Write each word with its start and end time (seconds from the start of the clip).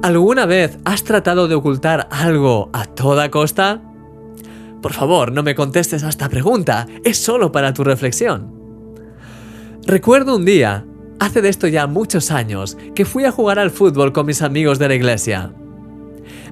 ¿Alguna 0.00 0.46
vez 0.46 0.78
has 0.84 1.02
tratado 1.02 1.48
de 1.48 1.56
ocultar 1.56 2.06
algo 2.12 2.70
a 2.72 2.84
toda 2.84 3.32
costa? 3.32 3.82
Por 4.80 4.92
favor, 4.92 5.32
no 5.32 5.42
me 5.42 5.56
contestes 5.56 6.04
a 6.04 6.08
esta 6.08 6.28
pregunta, 6.28 6.86
es 7.04 7.18
solo 7.18 7.50
para 7.50 7.74
tu 7.74 7.82
reflexión. 7.82 8.54
Recuerdo 9.84 10.36
un 10.36 10.44
día, 10.44 10.86
hace 11.18 11.42
de 11.42 11.48
esto 11.48 11.66
ya 11.66 11.88
muchos 11.88 12.30
años, 12.30 12.78
que 12.94 13.04
fui 13.04 13.24
a 13.24 13.32
jugar 13.32 13.58
al 13.58 13.72
fútbol 13.72 14.12
con 14.12 14.26
mis 14.26 14.40
amigos 14.40 14.78
de 14.78 14.86
la 14.86 14.94
iglesia. 14.94 15.52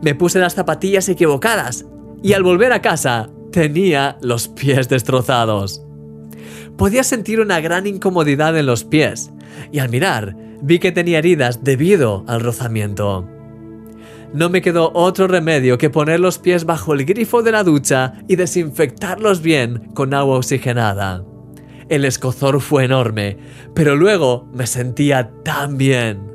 Me 0.00 0.14
puse 0.14 0.38
las 0.38 0.54
zapatillas 0.54 1.10
equivocadas 1.10 1.84
y 2.22 2.32
al 2.32 2.44
volver 2.44 2.72
a 2.72 2.80
casa 2.80 3.28
tenía 3.52 4.16
los 4.22 4.48
pies 4.48 4.88
destrozados. 4.88 5.84
Podía 6.78 7.04
sentir 7.04 7.40
una 7.40 7.60
gran 7.60 7.86
incomodidad 7.86 8.56
en 8.56 8.64
los 8.64 8.84
pies 8.84 9.32
y 9.70 9.80
al 9.80 9.90
mirar 9.90 10.34
vi 10.62 10.78
que 10.78 10.92
tenía 10.92 11.18
heridas 11.18 11.62
debido 11.62 12.24
al 12.26 12.40
rozamiento 12.40 13.28
no 14.34 14.50
me 14.50 14.62
quedó 14.62 14.90
otro 14.94 15.28
remedio 15.28 15.78
que 15.78 15.90
poner 15.90 16.18
los 16.18 16.40
pies 16.40 16.64
bajo 16.64 16.92
el 16.92 17.04
grifo 17.04 17.44
de 17.44 17.52
la 17.52 17.62
ducha 17.62 18.14
y 18.26 18.34
desinfectarlos 18.34 19.40
bien 19.40 19.92
con 19.94 20.12
agua 20.12 20.38
oxigenada. 20.38 21.24
El 21.88 22.04
escozor 22.04 22.60
fue 22.60 22.84
enorme, 22.84 23.38
pero 23.74 23.94
luego 23.94 24.48
me 24.52 24.66
sentía 24.66 25.30
tan 25.44 25.78
bien. 25.78 26.32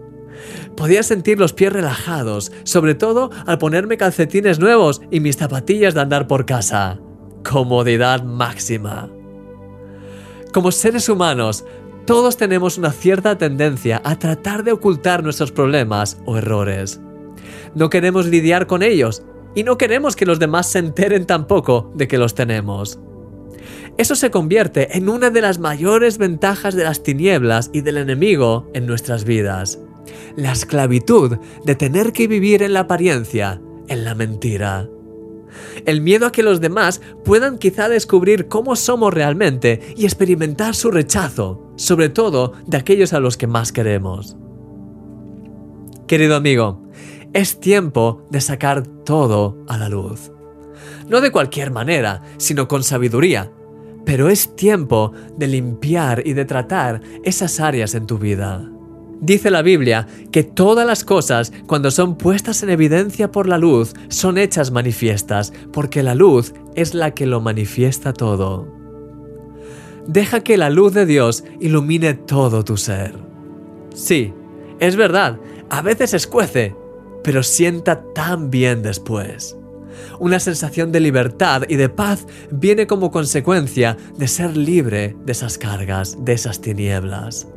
Podía 0.77 1.03
sentir 1.03 1.39
los 1.39 1.51
pies 1.51 1.73
relajados, 1.73 2.53
sobre 2.63 2.95
todo 2.95 3.31
al 3.45 3.57
ponerme 3.57 3.97
calcetines 3.97 4.59
nuevos 4.59 5.01
y 5.11 5.19
mis 5.19 5.35
zapatillas 5.35 5.93
de 5.93 5.99
andar 5.99 6.25
por 6.25 6.45
casa. 6.45 6.99
Comodidad 7.43 8.23
máxima. 8.23 9.09
Como 10.53 10.71
seres 10.71 11.09
humanos, 11.09 11.65
todos 12.05 12.37
tenemos 12.37 12.77
una 12.77 12.93
cierta 12.93 13.37
tendencia 13.37 14.01
a 14.05 14.17
tratar 14.17 14.63
de 14.63 14.71
ocultar 14.71 15.21
nuestros 15.21 15.51
problemas 15.51 16.17
o 16.25 16.37
errores 16.37 17.01
no 17.75 17.89
queremos 17.89 18.25
lidiar 18.25 18.67
con 18.67 18.83
ellos 18.83 19.23
y 19.55 19.63
no 19.63 19.77
queremos 19.77 20.15
que 20.15 20.25
los 20.25 20.39
demás 20.39 20.71
se 20.71 20.79
enteren 20.79 21.25
tampoco 21.25 21.91
de 21.95 22.07
que 22.07 22.17
los 22.17 22.35
tenemos. 22.35 22.99
Eso 23.97 24.15
se 24.15 24.31
convierte 24.31 24.97
en 24.97 25.09
una 25.09 25.29
de 25.29 25.41
las 25.41 25.59
mayores 25.59 26.17
ventajas 26.17 26.75
de 26.75 26.83
las 26.83 27.03
tinieblas 27.03 27.69
y 27.73 27.81
del 27.81 27.97
enemigo 27.97 28.69
en 28.73 28.85
nuestras 28.85 29.25
vidas. 29.25 29.79
La 30.35 30.53
esclavitud 30.53 31.37
de 31.65 31.75
tener 31.75 32.13
que 32.13 32.27
vivir 32.27 32.63
en 32.63 32.73
la 32.73 32.81
apariencia, 32.81 33.61
en 33.87 34.05
la 34.05 34.15
mentira. 34.15 34.87
El 35.85 36.01
miedo 36.01 36.27
a 36.27 36.31
que 36.31 36.43
los 36.43 36.61
demás 36.61 37.01
puedan 37.25 37.57
quizá 37.57 37.89
descubrir 37.89 38.47
cómo 38.47 38.75
somos 38.75 39.13
realmente 39.13 39.93
y 39.97 40.05
experimentar 40.05 40.75
su 40.75 40.91
rechazo, 40.91 41.73
sobre 41.75 42.09
todo 42.09 42.53
de 42.67 42.77
aquellos 42.77 43.13
a 43.13 43.19
los 43.19 43.35
que 43.35 43.47
más 43.47 43.71
queremos. 43.71 44.37
Querido 46.07 46.35
amigo, 46.35 46.89
es 47.33 47.59
tiempo 47.59 48.25
de 48.29 48.41
sacar 48.41 48.85
todo 49.05 49.63
a 49.67 49.77
la 49.77 49.89
luz. 49.89 50.31
No 51.07 51.21
de 51.21 51.31
cualquier 51.31 51.71
manera, 51.71 52.21
sino 52.37 52.67
con 52.67 52.83
sabiduría. 52.83 53.51
Pero 54.05 54.29
es 54.29 54.55
tiempo 54.55 55.11
de 55.37 55.47
limpiar 55.47 56.23
y 56.25 56.33
de 56.33 56.45
tratar 56.45 57.01
esas 57.23 57.59
áreas 57.59 57.93
en 57.93 58.07
tu 58.07 58.17
vida. 58.17 58.69
Dice 59.21 59.51
la 59.51 59.61
Biblia 59.61 60.07
que 60.31 60.43
todas 60.43 60.87
las 60.87 61.03
cosas, 61.03 61.51
cuando 61.67 61.91
son 61.91 62.15
puestas 62.15 62.63
en 62.63 62.69
evidencia 62.69 63.31
por 63.31 63.47
la 63.47 63.57
luz, 63.57 63.93
son 64.07 64.37
hechas 64.37 64.71
manifiestas, 64.71 65.51
porque 65.73 66.03
la 66.03 66.15
luz 66.15 66.53
es 66.75 66.93
la 66.93 67.11
que 67.11 67.25
lo 67.25 67.41
manifiesta 67.41 68.13
todo. 68.13 68.67
Deja 70.07 70.39
que 70.39 70.57
la 70.57 70.69
luz 70.69 70.93
de 70.93 71.05
Dios 71.05 71.43
ilumine 71.59 72.13
todo 72.13 72.63
tu 72.63 72.77
ser. 72.77 73.13
Sí, 73.93 74.33
es 74.79 74.95
verdad, 74.95 75.37
a 75.69 75.81
veces 75.81 76.13
escuece, 76.13 76.75
pero 77.29 77.43
sienta 77.43 78.01
tan 78.15 78.49
bien 78.49 78.81
después. 78.81 79.55
Una 80.17 80.39
sensación 80.39 80.91
de 80.91 80.99
libertad 80.99 81.61
y 81.69 81.75
de 81.75 81.87
paz 81.87 82.25
viene 82.49 82.87
como 82.87 83.11
consecuencia 83.11 83.97
de 84.17 84.27
ser 84.27 84.57
libre 84.57 85.15
de 85.27 85.31
esas 85.31 85.59
cargas, 85.59 86.17
de 86.25 86.33
esas 86.33 86.59
tinieblas. 86.59 87.47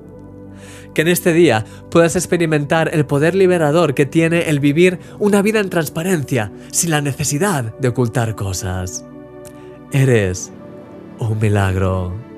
Que 0.93 1.01
en 1.01 1.09
este 1.09 1.33
día 1.33 1.65
puedas 1.91 2.17
experimentar 2.17 2.91
el 2.93 3.07
poder 3.07 3.35
liberador 3.35 3.95
que 3.95 4.05
tiene 4.05 4.51
el 4.51 4.61
vivir 4.61 4.99
una 5.19 5.41
vida 5.41 5.61
en 5.61 5.71
transparencia, 5.71 6.53
sin 6.71 6.91
la 6.91 7.01
necesidad 7.01 7.75
de 7.79 7.89
ocultar 7.89 8.35
cosas. 8.35 9.07
Eres 9.91 10.53
un 11.19 11.39
milagro. 11.39 12.32